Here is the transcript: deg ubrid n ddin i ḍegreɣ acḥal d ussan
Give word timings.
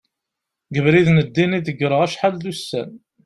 deg 0.73 0.77
ubrid 0.79 1.07
n 1.11 1.17
ddin 1.27 1.57
i 1.57 1.59
ḍegreɣ 1.67 2.01
acḥal 2.05 2.33
d 2.37 2.45
ussan 2.51 2.89